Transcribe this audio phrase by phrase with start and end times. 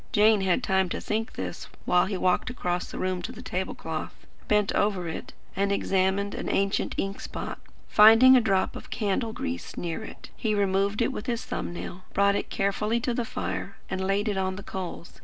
[0.11, 4.73] Jane had time to think this, while he walked across to the table cloth, bent
[4.73, 7.73] over it, and examined an ancient spot of ink.
[7.87, 12.01] Finding a drop of candle grease near it, he removed it with his thumb nail;
[12.15, 15.19] brought it carefully to the fire, and laid it on the coals.